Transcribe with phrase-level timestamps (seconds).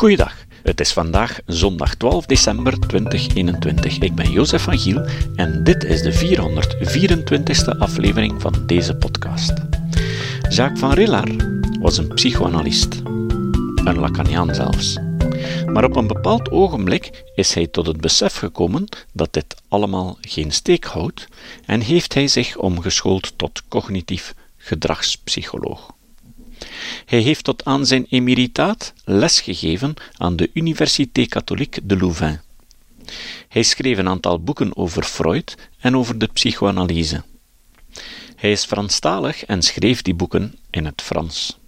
[0.00, 0.34] Goeiedag.
[0.62, 3.98] Het is vandaag zondag 12 december 2021.
[3.98, 9.52] Ik ben Jozef van Giel en dit is de 424ste aflevering van deze podcast.
[10.48, 11.46] Jacques van Rillard
[11.80, 12.94] was een psychoanalist,
[13.84, 14.98] een Lacaniaan zelfs.
[15.66, 20.50] Maar op een bepaald ogenblik is hij tot het besef gekomen dat dit allemaal geen
[20.50, 21.28] steek houdt
[21.66, 25.98] en heeft hij zich omgeschoold tot cognitief gedragspsycholoog.
[27.04, 32.40] Hij heeft tot aan zijn emeritaat lesgegeven aan de Université Catholique de Louvain.
[33.48, 37.22] Hij schreef een aantal boeken over Freud en over de psychoanalyse.
[38.36, 41.58] Hij is Franstalig en schreef die boeken in het Frans.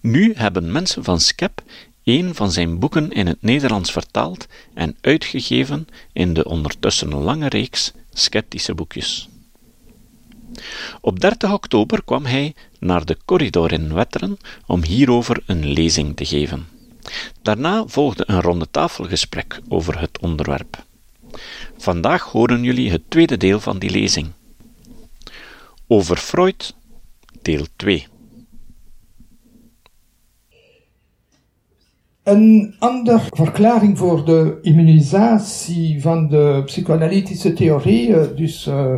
[0.00, 1.62] Nu hebben mensen van Skep
[2.04, 7.92] een van zijn boeken in het Nederlands vertaald en uitgegeven in de ondertussen lange reeks
[8.12, 9.28] Sceptische boekjes.
[11.00, 16.24] Op 30 oktober kwam hij naar de corridor in Wetteren om hierover een lezing te
[16.24, 16.66] geven.
[17.42, 20.84] Daarna volgde een ronde tafelgesprek over het onderwerp.
[21.76, 24.26] Vandaag horen jullie het tweede deel van die lezing.
[25.86, 26.74] Over Freud,
[27.42, 28.06] deel 2.
[32.22, 38.96] Een andere verklaring voor de immunisatie van de psychoanalytische theorie, dus uh,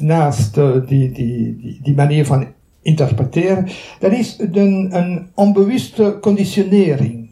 [0.00, 2.46] naast uh, die, die, die, die, manier van
[2.82, 7.28] interpreteren, dat is een, een onbewuste conditionering.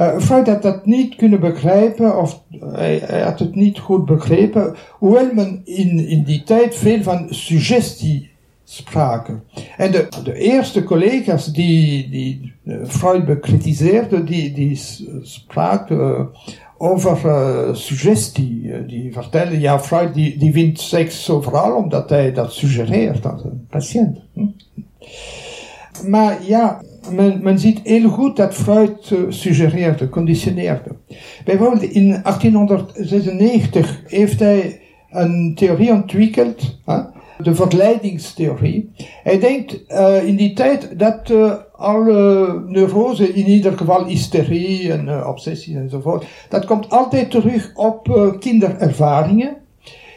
[0.00, 4.74] Uh, Freud had dat niet kunnen begrijpen, of hij, hij, had het niet goed begrepen,
[4.90, 8.30] hoewel men in, in die tijd veel van suggestie
[8.64, 9.42] spraken.
[9.76, 12.52] En de, de eerste collega's die, die
[12.86, 14.80] Freud bekritiseerden, die, die
[15.22, 16.28] spraken
[16.82, 18.86] over uh, suggestie.
[18.86, 23.66] die vertelden, ja, Freud die, die vindt seks overal omdat hij dat suggereert aan een
[23.70, 24.18] patiënt.
[24.32, 24.46] Hm?
[26.08, 30.96] Maar ja, men, men ziet heel goed dat Freud suggereerde, conditioneerde.
[31.44, 36.78] Bijvoorbeeld in 1896 heeft hij een theorie ontwikkeld,
[37.38, 38.90] de verleidingstheorie.
[39.22, 45.06] Hij denkt uh, in die tijd dat uh, alle neurose, in ieder geval hysterie en
[45.06, 49.56] uh, obsessie enzovoort, dat komt altijd terug op kinderervaringen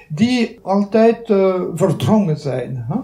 [0.07, 1.25] die altijd
[1.73, 2.85] verdrongen zijn.
[2.87, 2.97] Huh?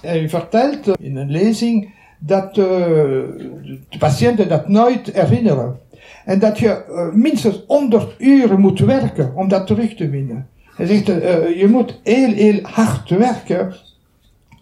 [0.00, 5.78] Hij vertelt in een lezing dat de patiënten dat nooit herinneren.
[6.24, 10.48] En dat je minstens 100 uren moet werken om dat terug te winnen.
[10.74, 13.74] Hij zegt, uh, je moet heel, heel hard werken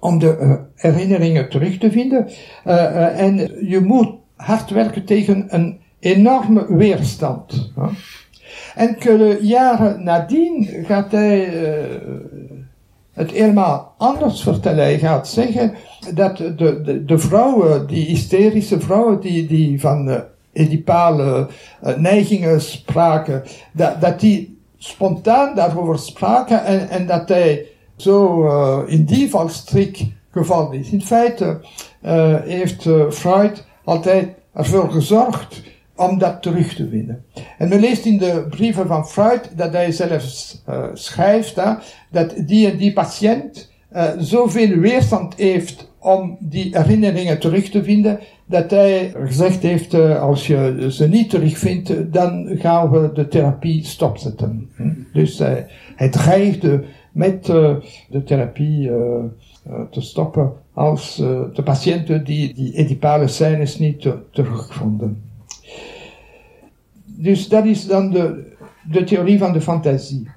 [0.02, 2.28] om de uh, herinneringen terug te vinden.
[2.66, 3.36] Uh, en
[3.68, 7.72] je moet hard werken tegen een enorme weerstand.
[8.74, 11.48] Enkele jaren nadien gaat hij
[13.12, 14.84] het helemaal anders vertellen.
[14.84, 15.74] Hij gaat zeggen
[16.14, 21.48] dat de, de, de vrouwen, die hysterische vrouwen die, die van edipale
[21.96, 23.42] neigingen spraken,
[23.72, 27.66] dat, dat die spontaan daarover spraken en, en dat hij
[28.02, 30.90] zo uh, in die valstrik gevallen is.
[30.90, 31.60] In feite
[32.04, 35.62] uh, heeft uh, Freud altijd ervoor gezorgd
[35.96, 37.24] om dat terug te winnen.
[37.58, 40.62] En men leest in de brieven van Freud dat hij zelfs
[40.92, 41.60] schrijft
[42.10, 43.70] dat die en die patiënt
[44.18, 50.86] zoveel weerstand heeft om die herinneringen terug te vinden, dat hij gezegd heeft, als je
[50.90, 54.70] ze niet terugvindt, dan gaan we de therapie stopzetten.
[54.76, 54.90] Hm?
[55.12, 55.38] Dus
[55.96, 57.76] hij dreigde met uh,
[58.08, 58.90] de therapie
[59.90, 61.16] te stoppen als
[61.54, 65.22] de patiënten die die edipale scènes niet terugvonden.
[67.04, 68.52] Dus dat is dan de,
[68.90, 70.28] de theorie van de fantasie.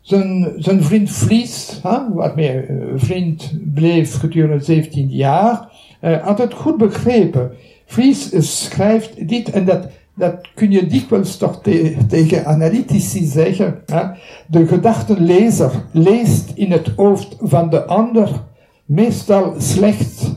[0.00, 2.64] Zijn, zijn vriend Vlies, hè, waarmee
[2.94, 5.68] vriend bleef gedurende 17 jaar,
[6.00, 7.52] had het goed begrepen.
[7.88, 8.30] Vries
[8.64, 13.82] schrijft dit en dat, dat kun je dikwijls toch te, tegen analytici zeggen.
[13.86, 14.02] Hè?
[14.46, 18.44] De gedachtenlezer leest in het hoofd van de ander
[18.84, 20.34] meestal slechts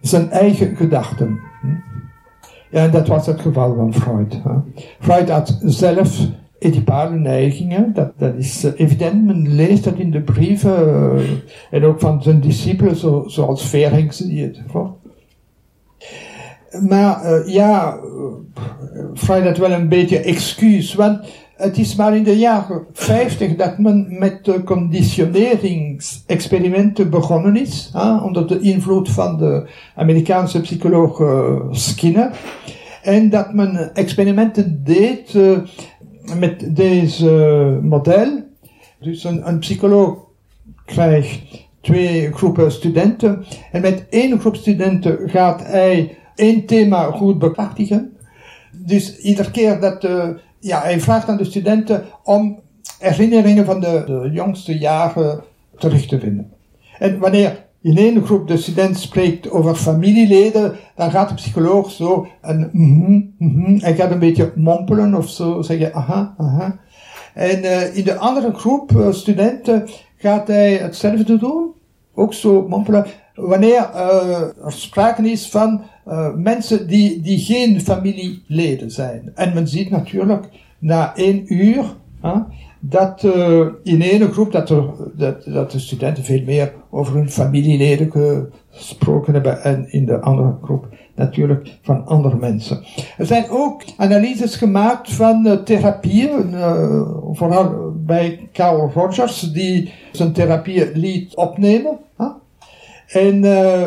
[0.00, 1.38] zijn eigen gedachten.
[1.60, 1.66] Hm?
[2.70, 4.40] Ja, en dat was het geval van Freud.
[4.42, 4.82] Hè?
[4.98, 6.28] Freud had zelf
[6.58, 11.30] edipale neigingen, dat, dat is uh, evident, men leest dat in de brieven uh,
[11.70, 15.05] en ook van zijn discipelen, zo, zoals Verings enzovoort.
[16.88, 17.98] Maar uh, ja,
[19.14, 21.20] Freud had wel een beetje excuus, want
[21.56, 28.16] het is maar in de jaren 50 dat men met de conditioneringsexperimenten begonnen is, hè,
[28.16, 31.22] onder de invloed van de Amerikaanse psycholoog
[31.70, 32.30] Skinner.
[33.02, 35.34] En dat men experimenten deed
[36.38, 38.44] met deze model.
[39.00, 40.18] Dus een, een psycholoog
[40.84, 43.44] krijgt twee groepen studenten.
[43.72, 48.16] En met één groep studenten gaat hij één thema goed bekrachtigen.
[48.72, 50.28] Dus iedere keer dat, uh,
[50.60, 52.60] ja, hij vraagt aan de studenten om
[52.98, 55.42] herinneringen van de, de jongste jaren
[55.78, 56.52] terug te vinden.
[56.98, 62.26] En wanneer in één groep de student spreekt over familieleden, dan gaat de psycholoog zo
[62.42, 66.78] een mm -hmm, hij gaat een beetje mompelen of zo, zeggen aha, aha.
[67.34, 71.72] En uh, in de andere groep uh, studenten gaat hij hetzelfde doen,
[72.14, 73.90] ook zo mompelen, wanneer
[74.64, 75.82] er sprake is van
[76.36, 79.30] mensen die, die geen familieleden zijn.
[79.34, 80.48] En men ziet natuurlijk
[80.78, 81.84] na één uur
[82.80, 84.84] dat uh, in ene groep dat, er,
[85.16, 88.10] dat, dat de studenten veel meer over hun familieleden
[88.70, 92.84] gesproken hebben en in de andere groep natuurlijk van andere mensen.
[93.18, 96.54] Er zijn ook analyses gemaakt van uh, therapieën,
[97.32, 101.98] vooral bij Carl Rogers, die zijn therapie liet opnemen.
[103.06, 103.40] En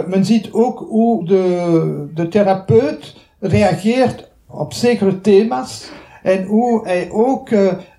[0.08, 5.90] men ziet ook hoe de, de therapeut reageert op zekere thema's
[6.24, 7.50] en hoe hij ook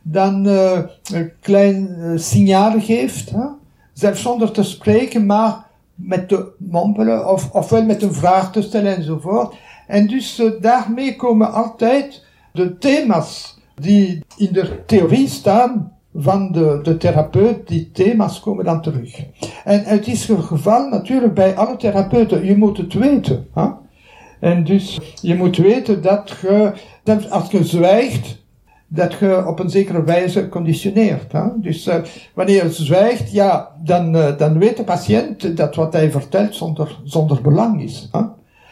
[0.02, 0.78] dan uh,
[1.12, 3.44] een klein signaal geeft, hè?
[3.92, 5.64] zelfs zonder te spreken, maar
[5.94, 9.54] met te mompelen of, ofwel met een vraag te stellen enzovoort.
[9.86, 16.96] En dus daarmee komen altijd de thema's die in de theorie staan van de, de
[16.96, 19.24] therapeut, die thema's komen dan terug.
[19.64, 23.46] En het is het geval natuurlijk bij alle therapeuten, je moet het weten.
[23.54, 23.68] Hè?
[24.40, 26.72] En dus je moet weten dat je,
[27.30, 28.38] als je zwijgt,
[28.86, 31.32] dat je op een zekere wijze conditioneert.
[31.32, 31.46] Hè?
[31.56, 31.94] Dus uh,
[32.34, 36.98] wanneer je zwijgt, ja, dan, uh, dan weet de patiënt dat wat hij vertelt zonder,
[37.04, 38.08] zonder belang is.
[38.12, 38.20] Hè?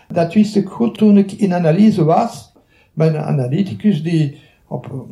[0.08, 2.52] Dat wist ik goed toen ik in analyse was,
[2.96, 5.06] een analyticus die op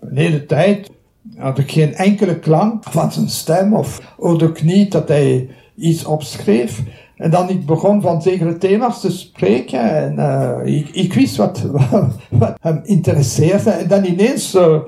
[0.00, 0.90] een hele tijd
[1.36, 6.82] had ik geen enkele klank van zijn stem of ook niet dat hij iets opschreef.
[7.16, 11.66] En dan ik begon van zekere thema's te spreken en uh, ik, ik, wist wat,
[12.30, 13.70] wat, hem interesseerde.
[13.70, 14.78] En dan ineens uh,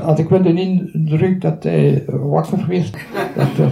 [0.00, 2.90] had ik wel de indruk dat hij wakker werd.
[3.36, 3.70] Dat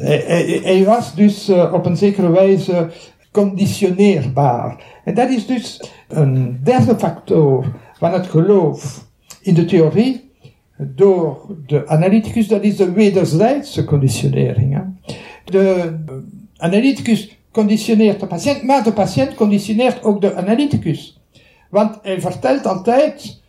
[0.00, 2.90] hij, hij, hij, was dus op een zekere wijze
[3.32, 4.84] conditioneerbaar.
[5.04, 7.66] En dat is dus een derde factor
[7.98, 9.06] van het geloof
[9.40, 10.27] in de theorie
[10.78, 14.74] door de analyticus, dat is de wederzijdse conditionering.
[14.74, 15.14] Hè.
[15.44, 15.96] De
[16.56, 21.20] analyticus conditioneert de patiënt, maar de patiënt conditioneert ook de analyticus.
[21.70, 23.42] Want hij vertelt altijd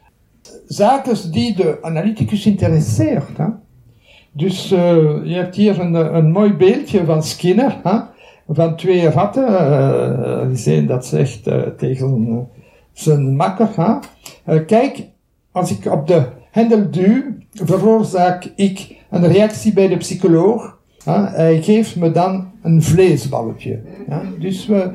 [0.68, 3.38] zaken die de analyticus interesseert.
[3.38, 3.46] Hè?
[4.32, 4.80] Dus uh,
[5.24, 8.00] je hebt hier een, een mooi beeldje van Skinner, hè?
[8.48, 9.48] van twee ratten.
[9.50, 11.44] Uh, die dat zegt
[11.78, 12.48] tegen
[12.94, 13.70] zijn makker.
[14.44, 14.66] Hè?
[14.66, 15.08] kijk,
[15.52, 16.88] als ik op de hendel
[17.52, 20.78] veroorzaak ik een reactie bij de psycholoog.
[21.04, 23.80] Hij geeft me dan een vleesballetje.
[24.40, 24.92] Dus we,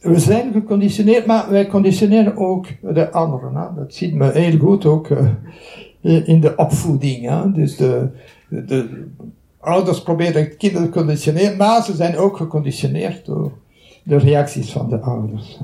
[0.00, 3.74] we, zijn geconditioneerd, maar wij conditioneren ook de anderen.
[3.76, 7.52] Dat ziet me heel goed ook uh, in de opvoeding.
[7.54, 8.08] Dus de,
[8.48, 9.06] de, de
[9.60, 13.52] ouders proberen kinderen te conditioneren, maar ze zijn ook geconditioneerd door
[14.02, 15.60] de reacties van de ouders.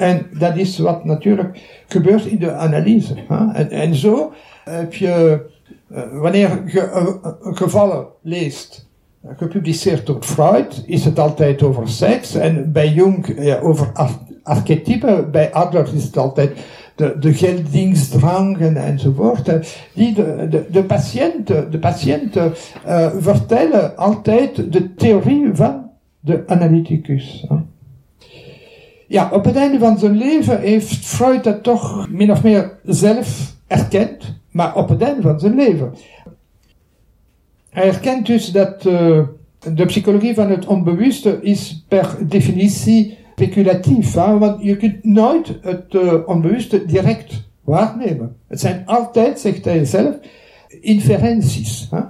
[0.00, 0.06] Hè.
[0.06, 3.14] En dat is wat natuurlijk gebeurt in de analyse.
[3.28, 3.52] Hè.
[3.52, 4.32] En, en zo
[4.64, 5.40] heb je
[5.92, 8.88] uh, wanneer je uh, gevallen leest,
[9.36, 12.34] gepubliceerd door Freud, is het altijd over seks.
[12.34, 14.10] En bij Jung ja, over ar
[14.42, 15.30] archetypen.
[15.30, 16.58] Bij Adler is het altijd
[16.94, 19.52] de, de geldingsdrang en, enzovoort.
[19.94, 22.52] Die de, de, de patiënten, de patiënten
[22.86, 27.46] uh, vertellen altijd de theorie van de analyticus.
[29.10, 33.54] Ja, op het einde van zijn leven heeft Freud dat toch min of meer zelf
[33.66, 35.94] erkend maar op het einde van zijn leven.
[37.70, 39.22] Hij erkent dus dat uh,
[39.74, 44.14] de psychologie van het onbewuste is per definitie speculatief.
[44.14, 48.36] Want je kunt nooit het uh, onbewuste direct waarnemen.
[48.46, 50.16] Het zijn altijd, zegt hij zelf,
[50.80, 51.88] inferenties.
[51.90, 52.00] Hè?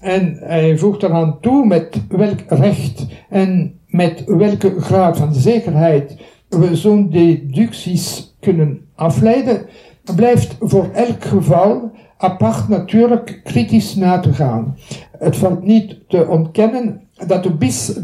[0.00, 6.16] En hij voegt eraan toe met welk recht en met welke graad van zekerheid
[6.48, 9.66] we zo'n deducties kunnen afleiden
[10.14, 14.76] blijft voor elk geval apart natuurlijk kritisch na te gaan.
[15.18, 17.54] Het valt niet te ontkennen dat de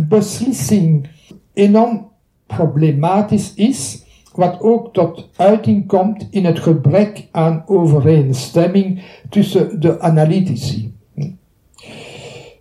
[0.08, 1.08] beslissing
[1.52, 2.06] enorm
[2.46, 4.02] problematisch is,
[4.34, 10.97] wat ook tot uiting komt in het gebrek aan overeenstemming tussen de analytici.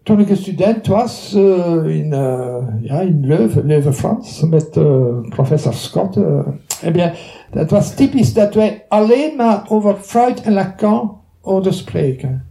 [0.07, 5.73] Toen ik een student was uh, in, uh, ja, in Leuven, Leuven-Frans, met uh, professor
[5.73, 7.13] Scott, eh bien,
[7.51, 12.45] het was typisch dat wij alleen maar over Freud en Lacan hoorden spreken.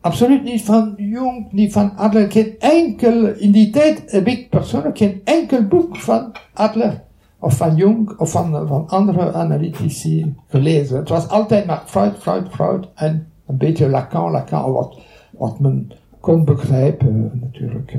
[0.00, 2.30] Absoluut niet van Jung, niet van Adler.
[2.30, 7.02] Geen enkel, in die tijd heb ik persoonlijk geen enkel boek van Adler
[7.40, 10.96] of van Jung of van, van andere analytici gelezen.
[10.96, 14.98] Het was altijd maar Freud, Freud, Freud en een beetje Lacan, Lacan, wat,
[15.30, 15.90] wat men
[16.26, 17.96] kon begrijpen natuurlijk.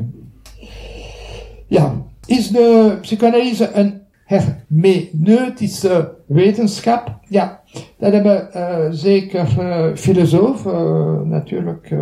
[1.68, 1.94] Ja,
[2.26, 7.20] is de psychanalyse een hermeneutische wetenschap?
[7.28, 7.62] Ja,
[7.98, 11.96] dat hebben uh, zeker uh, filosofen uh, natuurlijk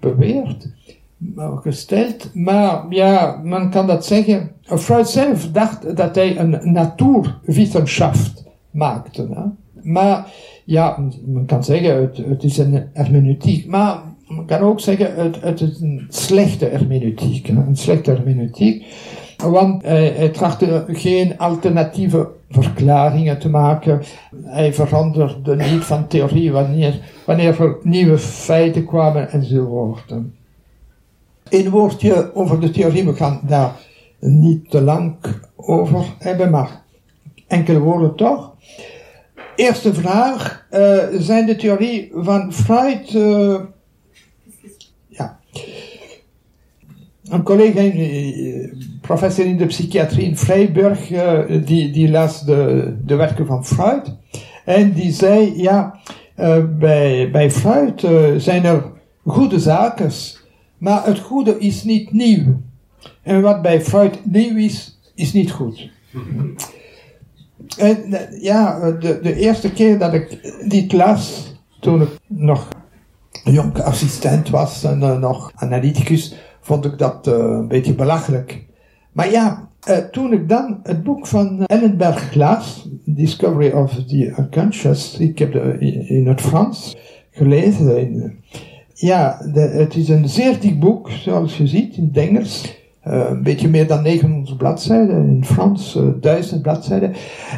[0.00, 0.72] beweerd,
[1.36, 2.34] gesteld.
[2.34, 4.50] Maar ja, men kan dat zeggen.
[4.62, 8.14] Freud zelf dacht dat hij een natuurwetenschap
[8.70, 9.28] maakte.
[9.34, 9.42] Hè?
[9.90, 10.32] Maar
[10.64, 13.66] ja, men kan zeggen het, het is een hermeneutiek.
[13.66, 17.48] Maar men kan ook zeggen het, het is een slechte hermeneutiek.
[17.48, 18.84] Een slechte hermeneutiek.
[19.36, 24.02] Want hij, hij trachtte geen alternatieve verklaringen te maken.
[24.44, 30.14] Hij veranderde niet van theorie wanneer, wanneer er nieuwe feiten kwamen enzovoort.
[31.48, 33.72] Een woordje over de theorie, we gaan daar
[34.18, 35.16] niet te lang
[35.56, 36.82] over hebben, maar
[37.46, 38.54] enkele woorden toch.
[39.56, 43.60] Eerste vraag, uh, zijn de theorie van Freud uh,
[47.24, 53.14] een collega, eh, professor in de psychiatrie in Freiburg, eh, die, die las de, de
[53.14, 54.16] werken van Freud.
[54.64, 55.98] En die zei, ja,
[56.78, 58.06] bij, bij Freud
[58.36, 58.84] zijn er
[59.24, 60.10] goede zaken,
[60.78, 62.60] maar het goede is niet nieuw.
[63.22, 65.90] En wat bij Freud nieuw is, is niet goed.
[67.76, 68.04] En
[68.40, 72.68] ja, de, de eerste keer dat ik dit las, toen ik nog
[73.44, 78.64] jong assistent was en nog analyticus, vond ik dat uh, een beetje belachelijk.
[79.12, 85.18] Maar ja, uh, toen ik dan het boek van Ellenberg las, Discovery of the Unconscious,
[85.18, 85.54] ik heb
[86.08, 86.96] in het Frans
[87.30, 88.36] gelezen.
[88.94, 92.81] Ja, het is een zeer dik boek, zoals je ziet, in het.
[93.08, 97.12] Uh, een beetje meer dan 900 bladzijden, in Frans uh, 1000 bladzijden.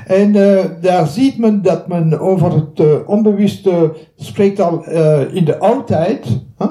[0.07, 4.85] En uh, daar ziet men dat men over het onbewuste spreekt al
[5.33, 6.27] in de oudheid.
[6.59, 6.71] Huh?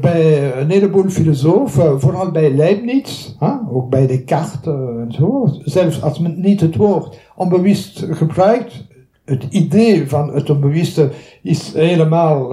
[0.00, 3.34] bij een heleboel filosofen, vooral bij Leibniz,
[3.70, 8.84] ook bij Descartes en zo, zelfs als men niet het woord onbewust gebruikt,
[9.24, 11.10] het idee van het onbewuste
[11.42, 12.48] is helemaal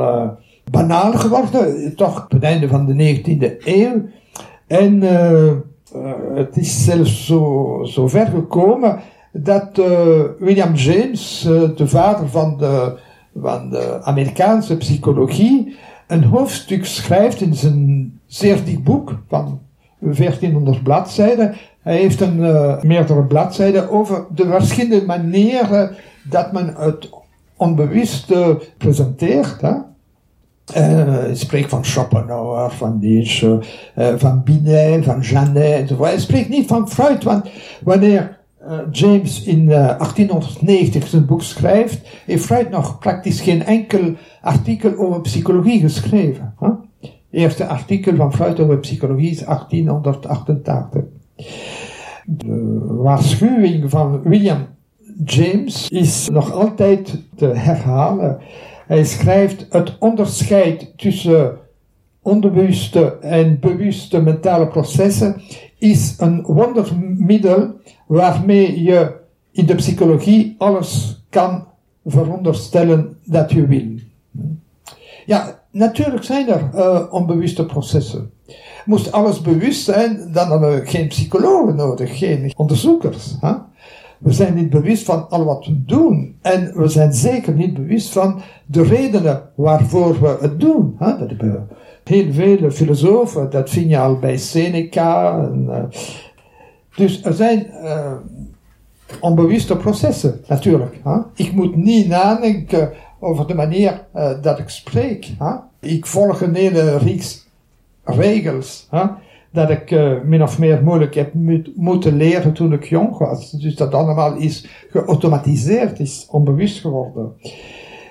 [0.71, 4.01] banaal geworden, toch op het einde van de 19e eeuw.
[4.73, 8.99] En uh, uh, het is zelfs zo, zo ver gekomen
[9.31, 9.81] dat
[10.39, 11.41] William James,
[11.75, 12.97] de vader van de,
[13.35, 15.75] van de Amerikaanse psychologie,
[16.07, 19.59] een hoofdstuk schrijft in zijn zeer dik boek van
[19.99, 21.55] 1400 bladzijden.
[21.81, 22.39] Hij heeft een
[22.81, 25.95] meerdere bladzijden over de verschillende manieren
[26.29, 27.09] dat men het
[27.57, 29.61] onbewuste presenteert.
[29.61, 29.73] Hè?
[30.69, 33.59] Uh, hij spreekt van Schopenhauer, van Nietzsche,
[33.97, 35.89] uh, van Binet, van Janet.
[35.89, 37.49] Hij spreekt niet van Freud, want
[37.83, 44.97] wanneer uh, James in 1890 zijn boek schrijft, heeft Freud nog praktisch geen enkel artikel
[44.97, 46.53] over psychologie geschreven.
[46.59, 46.69] Huh?
[47.33, 51.01] eerste artikel van Freud over psychologie is 1888.
[52.25, 54.67] De waarschuwing van William
[55.25, 58.37] James is nog altijd te herhalen.
[58.87, 61.57] Hij schrijft het onderscheid tussen
[62.21, 65.41] onbewuste en bewuste mentale processen
[65.77, 67.71] is een wondermiddel
[68.07, 69.15] waarmee je
[69.51, 71.67] in de psychologie alles kan
[72.05, 73.99] veronderstellen dat je wil.
[75.25, 78.31] Ja, natuurlijk zijn er uh, onbewuste processen.
[78.85, 83.35] Moest alles bewust zijn, dan hebben we geen psychologen nodig, geen onderzoekers.
[83.39, 83.53] Hè?
[84.23, 86.37] We zijn niet bewust van al wat we doen.
[86.41, 90.95] En we zijn zeker niet bewust van de redenen waarvoor we het doen.
[90.99, 91.17] Hè?
[91.17, 91.67] Dat hebben
[92.03, 95.37] heel veel filosofen, dat vind je al bij Seneca.
[95.37, 95.83] En, uh,
[96.95, 98.11] dus er zijn uh,
[99.19, 100.99] onbewuste processen, natuurlijk.
[101.03, 101.17] Hè?
[101.35, 105.31] Ik moet niet nadenken over de manier uh, dat ik spreek.
[105.39, 105.55] Hè?
[105.79, 107.47] Ik volg een hele reeks
[108.03, 108.87] regels.
[108.89, 109.03] Hè?
[109.53, 111.33] Dat ik uh, min of meer moeilijk heb
[111.75, 113.51] moeten leren toen ik jong was.
[113.51, 117.33] Dus dat allemaal is geautomatiseerd, is onbewust geworden.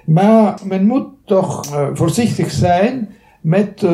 [0.07, 3.09] Maar men moet toch uh, voorzichtig zijn
[3.41, 3.87] met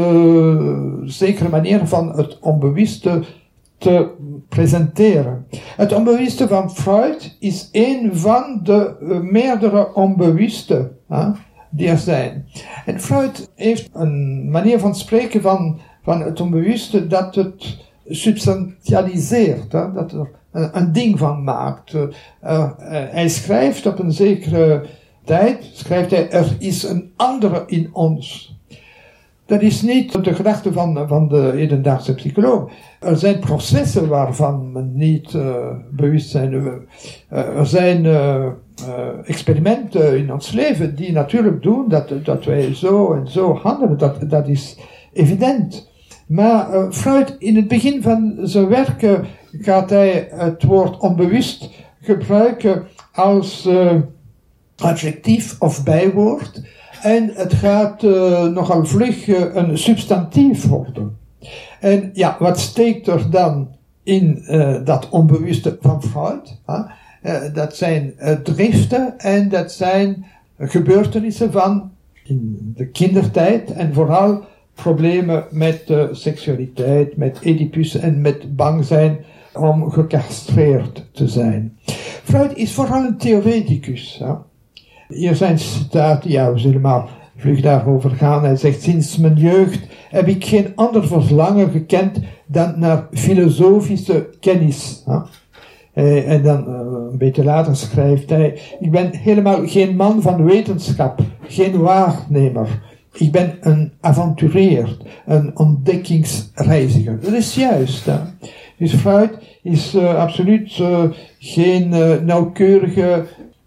[1.04, 3.22] zekere manieren van het onbewuste
[3.78, 4.10] te
[4.48, 5.46] presenteren.
[5.76, 11.28] Het onbewuste van Freud is een van de uh, meerdere onbewuste uh,
[11.70, 12.46] die er zijn.
[12.86, 19.94] En Freud heeft een manier van spreken van, van het onbewuste dat het substantialiseert, uh,
[19.94, 20.28] dat er
[20.72, 21.94] een ding van maakt.
[23.10, 24.84] hij schrijft op een zekere
[25.24, 28.56] tijd, schrijft hij, er is een andere in ons.
[29.46, 32.70] Dat is niet de gedachte van, van de hedendaagse psycholoog.
[33.00, 35.56] Er zijn processen waarvan men niet uh,
[35.90, 36.52] bewust zijn.
[37.28, 38.06] Er zijn
[39.24, 43.98] experimenten in ons leven die natuurlijk doen dat, dat wij zo en zo handelen.
[43.98, 44.78] Dat, dat is
[45.12, 45.87] evident.
[46.28, 49.20] Maar Freud, in het begin van zijn werk,
[49.60, 51.70] gaat hij het woord onbewust
[52.00, 53.68] gebruiken als
[54.76, 56.62] adjectief of bijwoord.
[57.02, 61.18] En het gaat uh, nogal vlug uh, een substantief worden.
[61.80, 63.68] En ja, wat steekt er dan
[64.02, 66.56] in uh, dat onbewuste van Freud?
[67.52, 70.24] dat zijn driften en dat zijn
[70.58, 71.90] gebeurtenissen van
[72.24, 74.44] in de kindertijd en vooral
[74.82, 79.18] problemen met seksualiteit, met Oedipus en met bang zijn
[79.54, 81.78] om gecastreerd te zijn.
[82.22, 84.20] Freud is vooral een theoreticus.
[84.24, 84.32] Hè?
[85.08, 88.44] Hier zijn citaten, ja, we zullen maar vlug daarover gaan.
[88.44, 89.80] Hij zegt, sinds mijn jeugd
[90.10, 95.04] heb ik geen ander verlangen gekend dan naar filosofische kennis.
[95.92, 96.74] Eh, en dan uh,
[97.10, 102.87] een beetje later schrijft hij, ik ben helemaal geen man van wetenschap, geen waarnemer.
[103.18, 104.96] Ik ben een avonturier,
[105.26, 107.20] een ontdekkingsreiziger.
[107.20, 108.06] Dat is juist.
[108.06, 108.18] Hè?
[108.78, 109.30] Dus Freud
[109.62, 110.82] is uh, absoluut
[111.38, 111.88] geen
[112.24, 113.24] nauwkeurige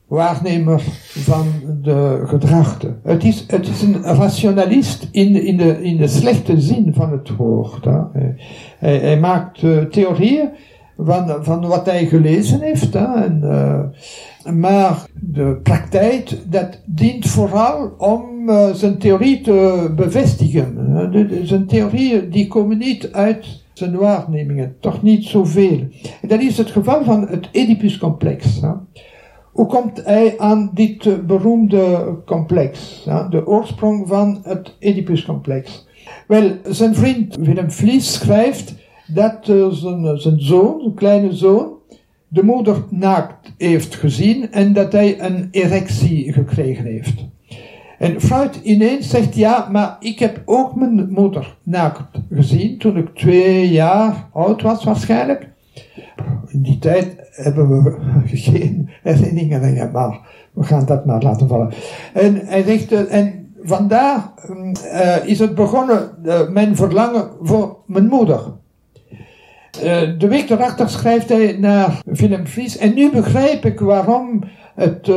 [0.07, 1.47] waarnemer van
[1.81, 2.95] de gedragte.
[3.03, 7.35] Het is, het is een rationalist in, in, de, in de slechte zin van het
[7.35, 7.85] woord.
[7.85, 7.99] Hè.
[8.79, 9.59] Hij, hij, maakt
[9.91, 10.49] theorieën
[10.97, 12.93] van, van wat hij gelezen heeft.
[12.93, 13.13] Hè.
[13.13, 13.41] En,
[14.45, 20.75] maar de praktijk, dat dient vooral om uh, zijn theorie te bevestigen.
[21.11, 25.79] De, de, zijn theorieën die komen niet uit zijn waarnemingen, toch niet zoveel.
[26.21, 28.59] En dat is het geval van het Oedipus-complex.
[29.51, 35.87] Hoe komt hij aan dit eh, beroemde complex, ja, de oorsprong van het Oedipus-complex?
[36.27, 38.73] Wel, zijn vriend Willem Vlies schrijft
[39.07, 39.37] dat
[39.71, 41.80] zijn, zijn zoon, zijn kleine zoon,
[42.33, 47.25] de moeder naakt heeft gezien en dat hij een erectie gekregen heeft.
[47.99, 52.01] En Freud ineens zegt, ja, maar ik heb ook mijn moeder naakt
[52.31, 55.49] gezien toen ik twee jaar oud was waarschijnlijk.
[56.47, 60.19] In die tijd hebben we geen herinneringen, maar
[60.53, 61.71] we gaan dat maar laten vallen.
[62.13, 64.33] En hij zegt, uh, en vandaar
[64.83, 68.59] uh, is het begonnen, uh, mijn verlangen voor mijn moeder.
[70.17, 74.43] De week erachter schrijft hij naar Willem Vries, en nu begrijp ik waarom
[74.75, 75.07] het,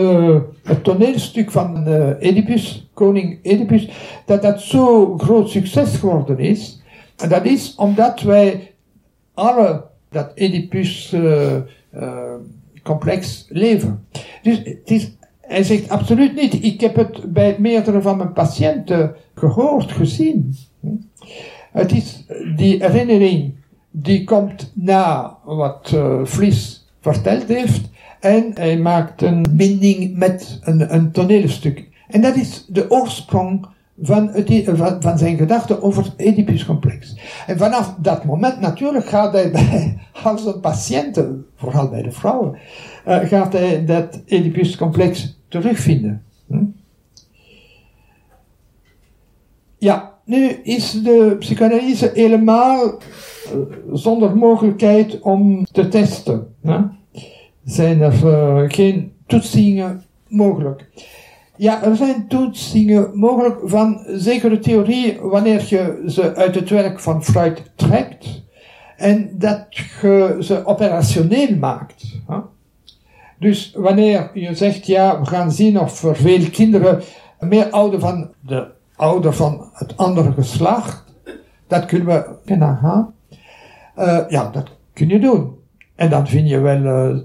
[0.62, 1.88] het toneelstuk van
[2.22, 3.88] Oedipus, koning Oedipus,
[4.26, 6.82] dat dat zo groot succes geworden is.
[7.16, 8.72] En dat is omdat wij
[9.34, 11.56] alle dat Oedipus uh,
[11.94, 12.34] uh,
[12.82, 14.06] complex leven.
[14.42, 19.14] Dus het is, hij zegt absoluut niet, ik heb het bij meerdere van mijn patiënten
[19.34, 20.56] gehoord, gezien.
[21.72, 23.54] Het is die herinnering
[23.96, 26.24] die komt na wat uh,
[27.00, 27.80] verteld heeft
[28.20, 31.88] en hij maakt een binding met een, een toneelstuk.
[32.08, 33.66] En dat is de oorsprong
[34.02, 37.16] van, het, van, van zijn gedachten over het Oedipus-complex.
[37.46, 42.58] En vanaf dat moment natuurlijk gaat hij bij al zijn patiënten, vooral bij de vrouwen,
[43.08, 46.22] uh, gaat hij dat Oedipus-complex terugvinden.
[46.46, 46.64] Hm?
[49.78, 52.98] Ja, nu is de psychanalyse helemaal
[53.92, 56.54] zonder mogelijkheid om te testen.
[56.62, 56.78] Hè?
[57.64, 60.88] Zijn er uh, geen toetsingen mogelijk.
[61.56, 67.24] Ja, er zijn toetsingen mogelijk van zekere theorieën wanneer je ze uit het werk van
[67.24, 68.42] Freud trekt
[68.96, 72.04] en dat je ze operationeel maakt.
[72.26, 72.36] Hè?
[73.38, 77.02] Dus wanneer je zegt, ja, we gaan zien of er veel kinderen
[77.40, 81.04] meer ouder van de ouder van het andere geslacht,
[81.66, 82.06] dat kunnen
[82.44, 83.14] we gaan.
[83.98, 85.58] Uh, ja, dat kun je doen.
[85.94, 87.16] En dan vind je wel uh,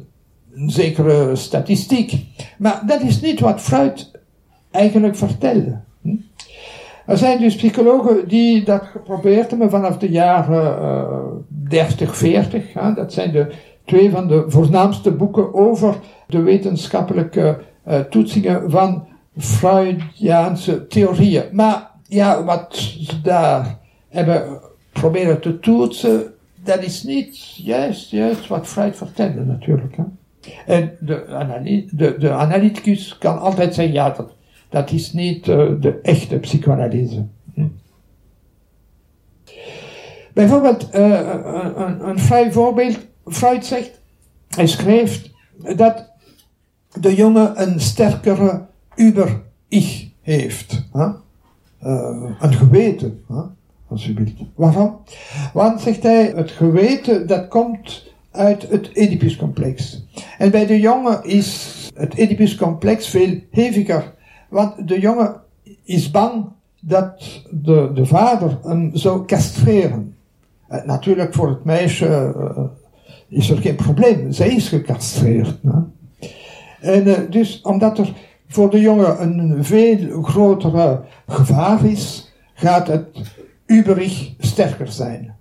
[0.54, 2.26] een zekere statistiek.
[2.58, 4.12] Maar dat is niet wat Freud
[4.72, 5.80] eigenlijk vertelde.
[6.02, 6.16] Hm?
[7.06, 12.74] Er zijn dus psychologen die dat geprobeerd hebben vanaf de jaren uh, 30, 40.
[12.74, 12.94] Hè?
[12.94, 13.52] Dat zijn de
[13.86, 15.96] twee van de voornaamste boeken over
[16.28, 21.44] de wetenschappelijke uh, toetsingen van Freudiaanse theorieën.
[21.52, 23.78] Maar ja, wat ze daar
[24.10, 24.60] hebben
[24.92, 29.96] proberen te toetsen, dat is niet juist, juist wat Freud vertelde natuurlijk.
[29.98, 30.04] Hè?
[30.66, 34.38] En de, de, de analyticus kan altijd zeggen, ja, dat
[34.70, 37.26] dat is niet uh, de echte psychoanalyse.
[37.54, 37.68] Hm.
[40.34, 41.34] Bijvoorbeeld, uh,
[41.76, 42.98] een, een vrij voorbeeld.
[43.26, 44.02] Freud zegt,
[44.48, 45.32] hij schrijft
[45.76, 46.12] dat
[47.00, 50.88] de jongen een sterkere uber-ich heeft.
[50.94, 51.14] Huh?
[52.40, 53.42] een geweten, hè,
[53.90, 54.50] als u wilt.
[54.56, 54.98] Waarom?
[55.54, 60.06] Want, zegt hij, het geweten dat komt uit het Oedipuscomplex.
[60.38, 64.14] En bij de jongen is het Oedipuscomplex veel heviger,
[64.50, 65.36] want de jongen
[65.84, 66.46] is bang
[66.80, 70.16] dat de, de vader hem zou castreren.
[70.70, 72.64] Uh, natuurlijk voor het meisje uh,
[73.28, 75.60] is er geen probleem, zij is gecastreerd.
[75.68, 75.80] Hè?
[76.82, 78.14] En uh, dus omdat er
[78.48, 83.06] voor de jongen een veel grotere gevaar is, gaat het
[83.70, 85.36] uberig sterker zijn.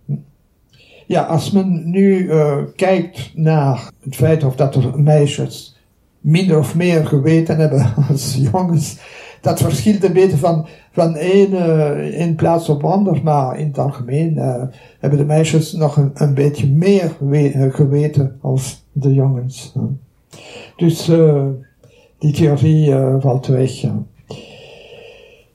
[1.07, 2.31] Ja, als men nu
[2.77, 5.79] kijkt naar het feit of dat meisjes
[6.21, 8.99] minder of meer geweten hebben als jongens,
[9.41, 13.79] dat verschilt een beetje van, van één, uh, één plaats op ander, maar in het
[13.79, 14.63] algemeen uh,
[15.01, 19.75] hebben de meisjes nog een, een beetje meer we, geweten als de jongens.
[20.77, 21.11] Dus
[22.19, 23.85] die theorie valt weg.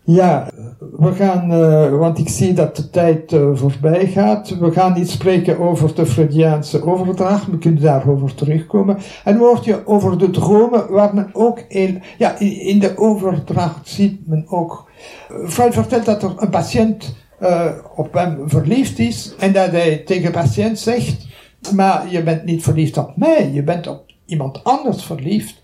[0.04, 0.48] Ja,
[0.80, 4.58] we gaan, uh, want ik zie dat de tijd uh, voorbij gaat.
[4.58, 7.52] We gaan niet spreken over de Freudiaanse overdracht.
[7.52, 8.98] We kunnen daarover terugkomen.
[9.24, 14.28] En woord je over de dromen, waar men ook heel, ja, in de overdracht ziet
[14.28, 14.92] men ook.
[15.46, 17.16] Freud vertelt dat er een patiënt
[17.96, 21.28] op hem verliefd is en dat hij tegen de patiënt zegt,
[21.76, 25.62] maar je bent niet verliefd op mij, je bent op iemand anders verliefd.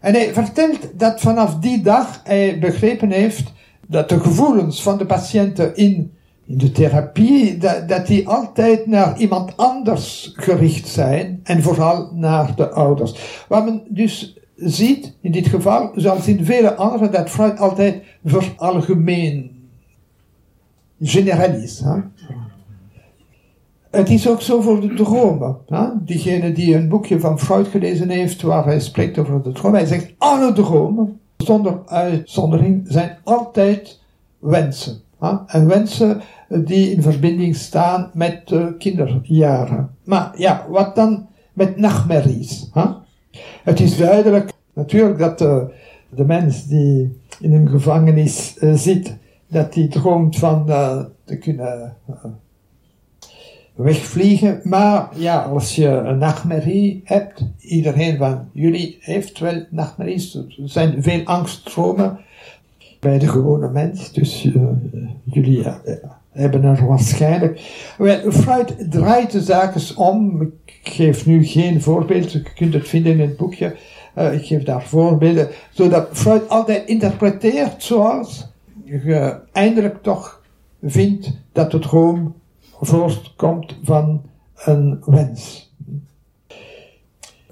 [0.00, 3.52] En hij vertelt dat vanaf die dag hij begrepen heeft
[3.90, 6.12] dat de gevoelens van de patiënten in,
[6.46, 12.56] in de therapie, dat, dat die altijd naar iemand anders gericht zijn en vooral naar
[12.56, 13.44] de ouders.
[13.48, 19.68] Wat men dus ziet, in dit geval, zoals in vele andere, dat Freud altijd veralgemeen,
[21.00, 21.80] generalist.
[21.80, 21.96] Hè?
[23.90, 25.56] Het is ook zo voor de dromen.
[25.66, 25.86] Hè?
[26.04, 29.88] Diegene die een boekje van Freud gelezen heeft, waar hij spreekt over de dromen, hij
[29.88, 34.00] zegt, alle dromen zonder uitzondering zijn altijd
[34.38, 35.00] wensen.
[35.18, 35.36] Hè?
[35.46, 39.90] En wensen die in verbinding staan met de kinderjaren.
[40.04, 42.70] Maar ja, wat dan met nachtmerries?
[42.72, 42.84] Hè?
[43.62, 45.74] Het is duidelijk natuurlijk dat de,
[46.08, 51.96] de mens die in een gevangenis uh, zit, dat die droomt van uh, te kunnen
[52.10, 52.16] uh,
[53.74, 54.60] wegvliegen.
[54.64, 60.34] Maar ja, als je een nachtmerrie hebt, iedereen van jullie heeft wel nachtmerries.
[60.34, 62.18] Er zijn veel angststromen
[63.00, 64.62] bij de gewone mens, dus uh,
[65.24, 65.74] jullie uh,
[66.30, 67.60] hebben er waarschijnlijk.
[67.98, 70.42] Wel, Freud draait de zaken om.
[70.64, 73.76] Ik geef nu geen voorbeeld, je kunt het vinden in het boekje.
[74.18, 78.48] Uh, ik geef daar voorbeelden, zodat Freud altijd interpreteert zoals
[78.84, 80.42] je eindelijk toch
[80.82, 82.34] vindt dat de droom
[82.80, 84.22] voortkomt van
[84.64, 85.72] een wens.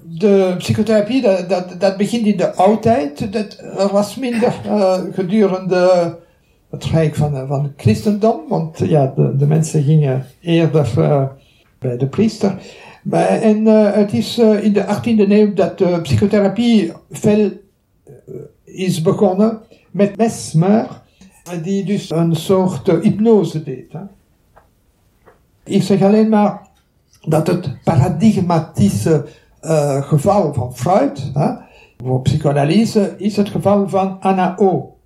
[0.01, 3.33] De psychotherapie, dat, dat, dat begint in de oudheid.
[3.33, 6.17] Dat, er was minder uh, gedurende
[6.69, 10.89] het rijk van, van het christendom, want ja, de, de mensen gingen eerder
[11.79, 12.55] bij de priester.
[13.03, 17.51] Maar, en het is in de 18e eeuw dat de psychotherapie veel
[18.63, 19.59] is begonnen
[19.91, 21.01] met Mesmer,
[21.63, 23.91] die dus een soort hypnose deed.
[23.91, 23.99] Hè.
[25.69, 26.67] Ik zeg alleen maar
[27.27, 29.25] dat het paradigmatische
[29.61, 31.51] uh, geval van Freud, hè,
[31.97, 34.97] voor psychoanalyse, is het geval van Anna O.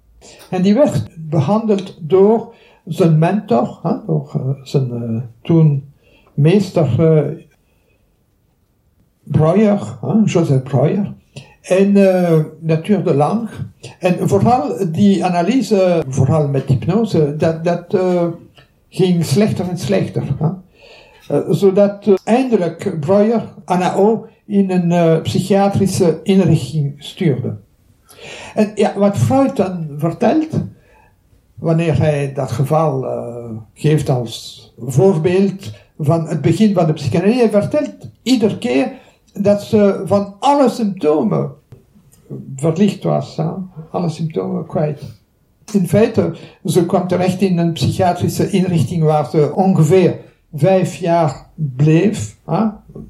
[0.49, 5.93] En die werd behandeld door zijn mentor, hè, door uh, zijn uh, toen
[6.33, 6.87] meester
[9.23, 11.13] Breuer, hè, Joseph Breuer.
[11.61, 11.93] En
[12.59, 13.49] dat duurde lang.
[13.99, 17.97] En vooral die analyse, vooral met hypnose, dat, dat
[18.93, 20.23] ging slechter en slechter.
[20.39, 20.49] Hè?
[21.31, 27.57] Uh, zodat uh, eindelijk Breuer Anao in een uh, psychiatrische inrichting stuurde.
[28.53, 30.63] En ja, wat Freud dan vertelt,
[31.55, 33.05] wanneer hij dat geval
[33.73, 38.91] geeft als voorbeeld van het begin van de psychiatrie, hij vertelt iedere keer
[39.33, 41.51] dat ze van alle symptomen
[42.55, 43.39] verlicht was,
[43.91, 45.22] alle symptomen kwijt
[45.71, 50.19] in feite, ze kwam terecht in een psychiatrische inrichting waar ze ongeveer
[50.53, 52.37] vijf jaar bleef.
[52.45, 52.65] Hè?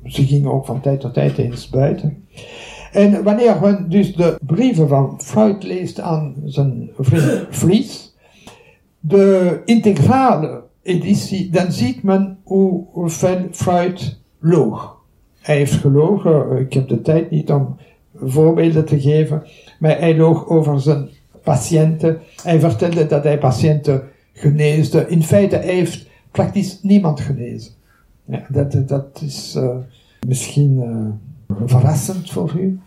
[0.05, 2.27] Ze ging ook van tijd tot tijd eens buiten.
[2.91, 8.15] En wanneer men dus de brieven van Freud leest aan zijn vriend Vries,
[8.99, 15.01] de integrale editie, dan ziet men hoe veel Freud loog.
[15.39, 17.77] Hij heeft gelogen, ik heb de tijd niet om
[18.15, 19.43] voorbeelden te geven,
[19.79, 21.09] maar hij loog over zijn
[21.43, 22.19] patiënten.
[22.43, 24.03] Hij vertelde dat hij patiënten
[24.33, 25.07] geneesde.
[25.07, 27.71] In feite heeft praktisch niemand genezen.
[28.25, 29.75] Ja, dat, dat is uh,
[30.27, 32.79] misschien uh, verrassend voor u.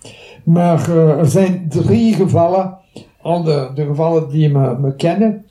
[0.45, 2.79] Maar uh, er zijn drie gevallen,
[3.21, 5.45] al de, de gevallen die me, me kennen,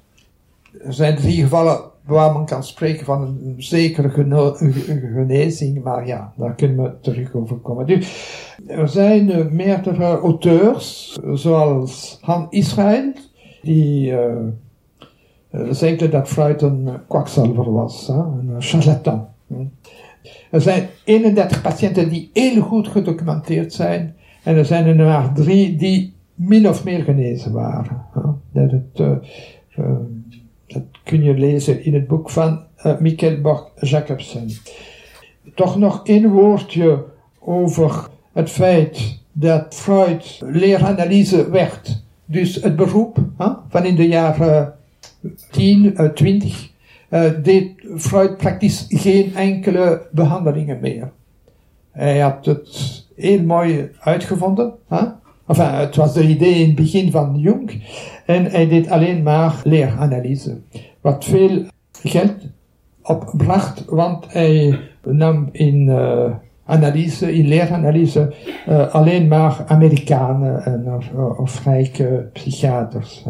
[0.86, 6.56] er zijn drie gevallen waar men kan spreken van een zekere genezing, maar ja, daar
[6.56, 7.88] kunnen we terug over komen.
[7.88, 13.14] Dus, er zijn uh, meerdere auteurs, zoals Han Israël,
[13.62, 14.36] die uh,
[15.70, 19.28] zegde dat Freud een kwakzalver was, hè, een charlatan.
[20.52, 25.76] Er zijn 31 patiënten die heel goed gedocumenteerd zijn, en er zijn er maar drie
[25.76, 28.06] die min of meer genezen waren.
[28.52, 29.22] Dat, het,
[30.76, 34.50] dat kun je lezen in het boek van uh, Michael Borg-Jacobsen.
[35.56, 37.04] Toch nog één woordje
[37.40, 42.04] over het feit dat Freud leeranalyse werd.
[42.26, 43.18] Dus het beroep
[43.70, 44.74] van in de jaren
[45.52, 46.70] 10, 20
[47.44, 51.12] deed Freud praktisch geen enkele behandelingen meer.
[51.92, 54.74] Hij had het heel mooi uitgevonden.
[54.88, 55.06] Hè?
[55.48, 57.84] Enfin, het was de idee in het begin van Jung.
[58.26, 60.58] En hij deed alleen maar leeranalyse.
[61.02, 61.66] Wat veel
[62.02, 62.34] geld
[63.02, 66.32] opbracht, want hij nam in uh,
[66.66, 68.34] analyse, in leeranalyse,
[68.70, 73.26] uh, alleen maar Amerikanen en, of, of rijke psychiaters.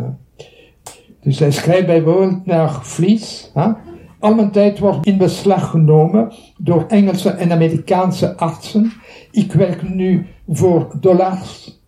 [1.22, 3.52] Dus hij schrijft bijvoorbeeld naar Vlies.
[3.54, 3.72] Hè.
[4.20, 8.92] Al mijn tijd wordt in beslag genomen door Engelse en Amerikaanse artsen.
[9.32, 11.84] Ik werk nu voor dollars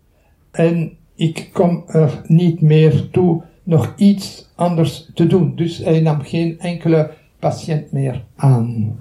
[0.57, 5.55] en ik kom er niet meer toe nog iets anders te doen.
[5.55, 8.95] Dus hij nam geen enkele patiënt meer aan.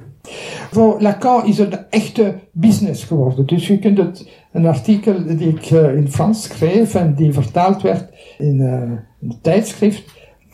[0.71, 3.47] Voor Lacan is het een echte business geworden.
[3.47, 7.83] Dus je kunt het, een artikel die ik uh, in Frans schreef en die vertaald
[7.83, 8.73] werd in uh,
[9.21, 10.05] een tijdschrift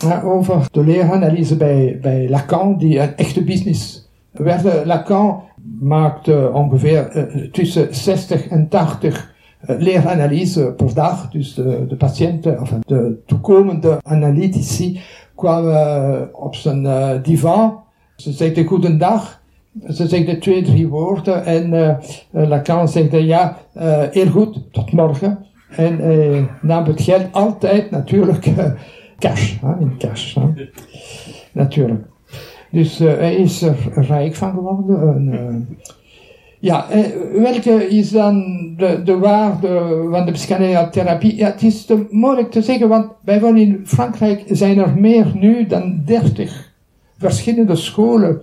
[0.04, 4.84] uh, over de leeranalyse bij, bij Lacan, die een echte business werd.
[4.84, 5.42] Lacan
[5.80, 9.31] maakte ongeveer tussen 60 en 80 uh,
[9.66, 11.30] leeranalyse per dag.
[11.30, 15.00] Dus de, de patiënten, of de toekomende analytici,
[15.36, 17.80] kwamen op zijn uh, divan.
[18.16, 19.40] Ze zeiden goedendag.
[19.88, 21.44] Ze zeiden twee, drie woorden.
[21.44, 21.98] En
[22.30, 23.56] Lacan zegde ja,
[24.10, 25.46] heel goed, tot morgen.
[25.76, 28.48] En hij nam het geld altijd natuurlijk
[29.18, 30.36] cash, in cash.
[31.52, 32.04] Natuurlijk.
[32.70, 35.14] Dus hij is er rijk van geworden.
[35.14, 35.68] En,
[36.62, 36.86] ja,
[37.32, 38.44] welke is dan
[38.76, 41.36] de, de waarde van de psychotherapie?
[41.36, 45.66] Ja, het is te moeilijk te zeggen, want bijvoorbeeld in Frankrijk zijn er meer nu
[45.66, 46.72] dan 30
[47.18, 48.40] verschillende scholen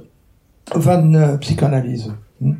[0.64, 2.10] van uh, psychanalyse.
[2.38, 2.54] Hm?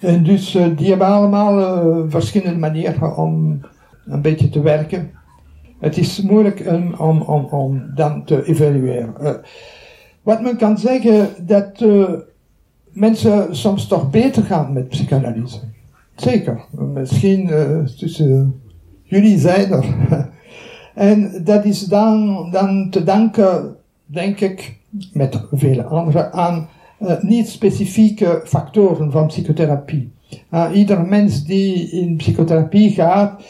[0.00, 3.60] En dus uh, die hebben allemaal verschillende manieren om
[4.06, 5.10] een beetje te werken.
[5.78, 6.62] Het is moeilijk
[6.98, 9.40] om, om, om dan te evalueren.
[10.22, 11.84] wat men kan zeggen, dat
[12.98, 15.60] mensen soms toch beter gaan met psychanalyse.
[16.14, 16.60] Zeker.
[16.94, 18.60] Misschien uh, tussen
[19.02, 19.84] jullie zijn er.
[20.94, 24.76] en dat is dan, dan te danken, denk ik,
[25.12, 26.68] met vele anderen, aan
[27.00, 30.12] uh, niet specifieke factoren van psychotherapie.
[30.50, 33.42] Uh, ieder mens die in psychotherapie gaat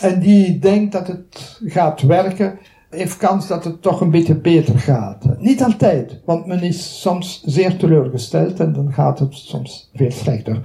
[0.00, 2.58] en die denkt dat het gaat werken,
[2.90, 5.24] heeft kans dat het toch een beetje beter gaat.
[5.38, 10.60] Niet altijd, want men is soms zeer teleurgesteld en dan gaat het soms veel slechter.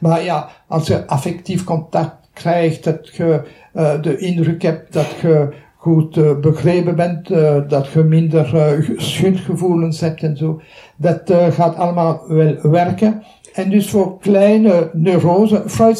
[0.00, 3.42] Maar ja, als je affectief contact krijgt, dat je
[3.74, 10.00] uh, de indruk hebt dat je goed uh, begrepen bent, uh, dat je minder schuldgevoelens
[10.00, 10.60] hebt en zo,
[10.96, 13.22] dat gaat allemaal wel werken.
[13.54, 15.98] En dus voor kleine neurose, Freud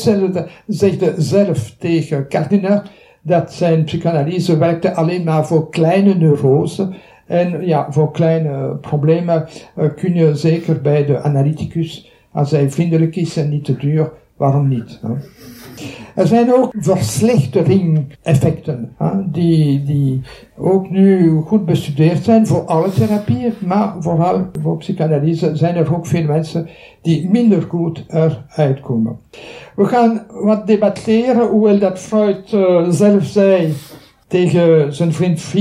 [0.67, 2.91] zegt zelf tegen Kardiner,
[3.27, 6.89] dat zijn psychanalyse werkte alleen maar voor kleine neurose.
[7.27, 13.17] En ja, voor kleine problemen uh, kun je zeker bij de analyticus, als hij vriendelijk
[13.17, 15.01] is en niet te duur, waarom niet?
[15.03, 15.15] Hè?
[16.15, 20.23] Er zijn ook verslechtering-effecten, die, die
[20.57, 26.07] ook nu goed bestudeerd zijn voor alle therapieën, maar vooral voor psychanalyse zijn er ook
[26.07, 26.69] veel mensen
[27.03, 29.19] die minder goed eruit komen.
[29.77, 33.73] We gaan wat debatteren, hoewel dat Freud uh, zelf zei
[34.27, 35.53] tegen zijn vriend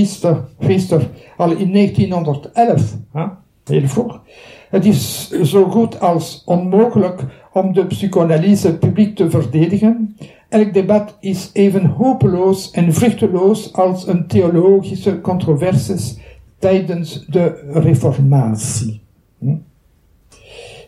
[0.57, 3.25] Priester al in 1911, hè,
[3.63, 4.21] heel vroeg.
[4.69, 7.23] Het is zo goed als onmogelijk
[7.53, 10.15] om de psychoanalyse publiek te verdedigen.
[10.49, 16.19] Elk debat is even hopeloos en vruchteloos als een theologische controverses
[16.59, 19.01] tijdens de reformatie.
[19.37, 19.55] Hm?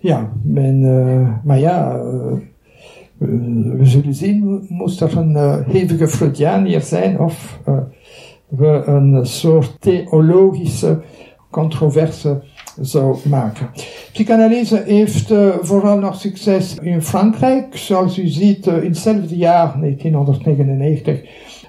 [0.02, 2.34] Ja, men, uh, maar ja, uh,
[3.78, 7.60] we zullen zien, moest er een uh, hevige Freudiaan hier zijn of
[8.48, 11.02] we een soort theologische
[11.50, 12.44] controverse
[12.82, 13.70] zou maken.
[14.16, 17.78] Psychanalyse heeft uh, vooral nog succes in Frankrijk.
[17.78, 21.22] Zoals u ziet, uh, in hetzelfde jaar, 1999,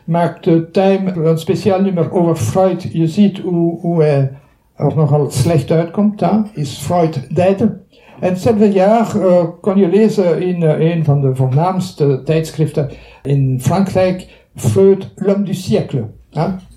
[0.04, 2.88] maakte Time een speciaal nummer over Freud.
[2.92, 4.32] Je ziet hoe, hoe hij
[4.76, 6.22] er nogal slecht uitkomt,
[6.54, 7.80] is Freud derde.
[8.20, 12.90] En hetzelfde jaar uh, kon je lezen in uh, een van de voornaamste tijdschriften
[13.22, 16.06] in Frankrijk, Freud, l'homme du siècle.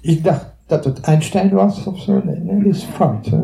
[0.02, 2.22] Ik dacht dat het Einstein was of zo.
[2.26, 3.26] Nee, nee, is Freud.
[3.26, 3.40] Hè?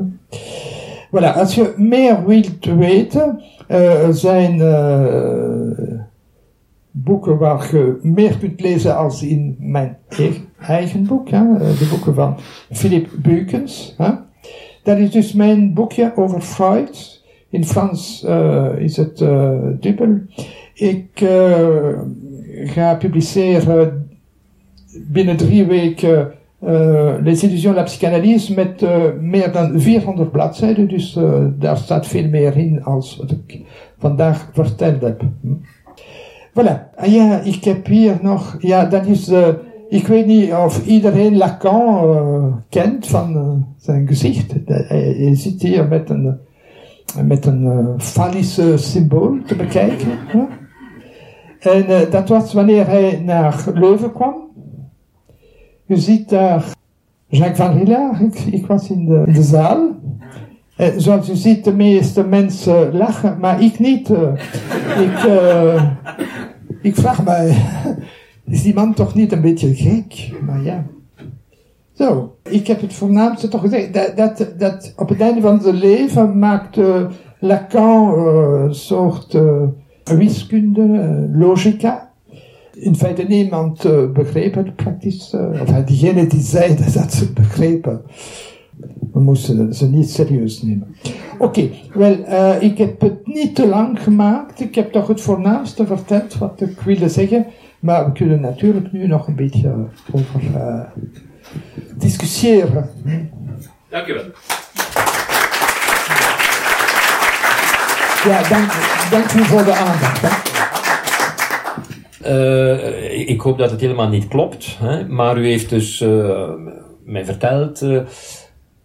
[1.15, 4.57] Voilà, als je meer wilt weten, uh, zijn
[6.91, 9.97] boeken waar je meer kunt lezen als in mijn
[10.59, 11.57] eigen boek, hè?
[11.57, 12.37] de boeken van
[12.71, 13.95] Philip Beukens.
[13.97, 14.11] Hè?
[14.83, 17.23] Dat is dus mijn boekje over Freud.
[17.49, 18.25] In Frans
[18.77, 19.17] is het
[19.79, 20.19] dubbel.
[20.73, 21.23] Ik
[22.65, 24.09] ga publiceren
[25.07, 26.33] binnen drie weken
[26.65, 28.85] de la psychanalyse met
[29.19, 30.87] meer dan 400 bladzijden.
[30.87, 31.19] Dus
[31.59, 33.61] daar staat veel meer in als wat ik
[33.97, 35.21] vandaag verteld heb.
[35.41, 35.53] Hm.
[36.55, 36.93] Voilà.
[36.95, 39.47] Ah ja, ik heb hier nog, ja, dat is, uh,
[39.89, 44.53] ik weet niet of iedereen Lacan uh, kent van zijn gezicht.
[44.65, 46.37] Hij zit hier met een,
[47.23, 50.07] met een fallische symbool te bekijken.
[51.59, 54.44] En dat was wanneer hij naar Leuven kwam.
[55.85, 56.73] Je ziet daar
[57.27, 58.19] Jacques van Rilla,
[58.51, 59.89] ik, was in de, de zaal.
[60.77, 64.09] En zoals u ziet, de meeste mensen lachen, maar ik niet.
[64.99, 65.29] ik,
[66.81, 67.55] ik vraag mij,
[68.45, 70.31] is die man toch niet een beetje gek?
[70.45, 70.85] Maar ja.
[71.93, 73.93] Zo, ik heb het voornaamste toch gezegd.
[73.93, 77.07] Dat, dat, dat op het einde van zijn leven maakte
[77.39, 79.63] Lacan uh, een soort uh,
[80.03, 82.04] wiskunde, uh, logica.
[82.75, 83.83] In feite niemand
[84.13, 85.33] begreep het praktisch.
[85.61, 88.01] of diegene die zeiden dat ze begrepen.
[89.13, 90.95] We moesten ze niet serieus nemen.
[91.37, 94.59] Oké, okay, wel, uh, ik heb het niet te lang gemaakt.
[94.59, 97.45] Ik heb toch het voornaamste verteld wat ik wilde zeggen.
[97.79, 99.73] Maar we kunnen natuurlijk nu nog een beetje
[100.11, 100.79] over uh,
[101.97, 102.89] discussiëren.
[103.89, 104.23] Dank u wel.
[108.25, 108.71] Ja, dank,
[109.11, 110.23] dank u voor de aandacht.
[110.23, 110.74] Uh,
[113.25, 115.07] ik hoop dat het helemaal niet klopt, hè?
[115.07, 116.49] maar u heeft dus uh,
[117.05, 117.85] mij verteld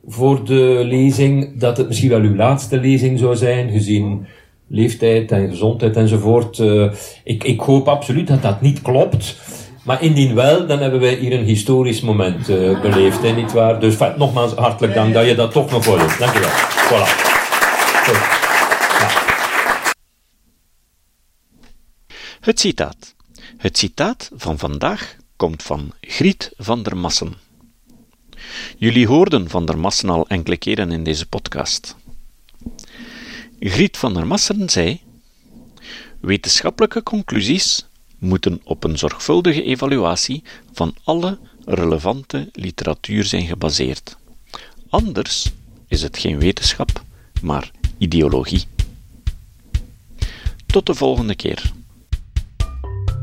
[0.06, 4.26] voor de lezing dat het misschien wel uw laatste lezing zou zijn, gezien
[4.68, 6.62] leeftijd en gezondheid enzovoort.
[7.24, 9.36] Ik, ik hoop absoluut dat dat niet klopt.
[9.84, 12.46] Maar indien wel, dan hebben wij hier een historisch moment
[12.82, 13.80] beleefd, hè, niet waar?
[13.80, 16.48] Dus nogmaals hartelijk dank dat je dat toch nog voor Dank je wel.
[16.88, 17.30] Voilà.
[22.40, 23.14] Het citaat.
[23.60, 27.34] Het citaat van vandaag komt van Griet van der Massen.
[28.76, 31.96] Jullie hoorden Van der Massen al enkele keren in deze podcast.
[33.58, 35.00] Griet van der Massen zei:
[36.20, 37.86] Wetenschappelijke conclusies
[38.18, 40.42] moeten op een zorgvuldige evaluatie
[40.72, 44.16] van alle relevante literatuur zijn gebaseerd.
[44.88, 45.50] Anders
[45.88, 47.04] is het geen wetenschap,
[47.42, 48.64] maar ideologie.
[50.66, 51.72] Tot de volgende keer.